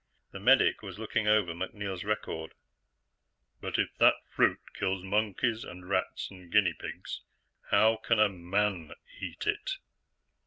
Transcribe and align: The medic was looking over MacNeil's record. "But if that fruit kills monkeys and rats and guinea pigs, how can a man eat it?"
The 0.31 0.39
medic 0.39 0.81
was 0.81 0.97
looking 0.97 1.27
over 1.27 1.53
MacNeil's 1.53 2.03
record. 2.03 2.55
"But 3.59 3.77
if 3.77 3.95
that 3.99 4.15
fruit 4.27 4.57
kills 4.73 5.03
monkeys 5.03 5.63
and 5.63 5.87
rats 5.87 6.31
and 6.31 6.51
guinea 6.51 6.73
pigs, 6.73 7.21
how 7.69 7.97
can 7.97 8.17
a 8.17 8.27
man 8.27 8.93
eat 9.21 9.45
it?" 9.45 9.77